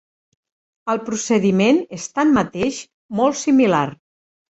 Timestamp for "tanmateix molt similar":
2.17-3.87